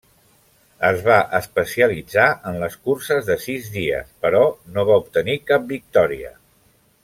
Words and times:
Es 0.87 1.03
va 1.07 1.17
especialitzar 1.39 2.25
en 2.53 2.57
les 2.63 2.79
curses 2.89 3.29
de 3.29 3.37
sis 3.45 3.69
dies, 3.77 4.11
però 4.27 4.41
no 4.79 4.87
va 4.91 4.99
obtenir 5.05 5.41
cap 5.53 5.73
victòria. 5.77 6.35